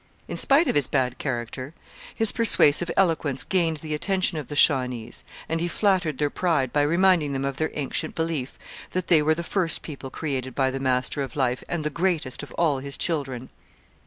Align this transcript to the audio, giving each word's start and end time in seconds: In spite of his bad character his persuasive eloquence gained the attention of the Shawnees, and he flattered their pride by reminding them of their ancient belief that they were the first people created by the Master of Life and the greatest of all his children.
In 0.27 0.35
spite 0.35 0.67
of 0.67 0.73
his 0.73 0.87
bad 0.87 1.19
character 1.19 1.75
his 2.15 2.31
persuasive 2.31 2.89
eloquence 2.97 3.43
gained 3.43 3.77
the 3.77 3.93
attention 3.93 4.39
of 4.39 4.47
the 4.47 4.55
Shawnees, 4.55 5.23
and 5.47 5.61
he 5.61 5.67
flattered 5.67 6.17
their 6.17 6.31
pride 6.31 6.73
by 6.73 6.81
reminding 6.81 7.33
them 7.33 7.45
of 7.45 7.57
their 7.57 7.69
ancient 7.75 8.15
belief 8.15 8.57
that 8.93 9.09
they 9.09 9.21
were 9.21 9.35
the 9.35 9.43
first 9.43 9.83
people 9.83 10.09
created 10.09 10.55
by 10.55 10.71
the 10.71 10.79
Master 10.79 11.21
of 11.21 11.35
Life 11.35 11.63
and 11.69 11.83
the 11.83 11.91
greatest 11.91 12.41
of 12.41 12.51
all 12.53 12.79
his 12.79 12.97
children. 12.97 13.51